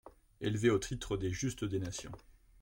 Élevé 0.39 0.71
au 0.71 0.79
titre 0.79 1.15
des 1.15 1.29
Juste 1.29 1.63
des 1.63 1.77
Nations. 1.77 2.09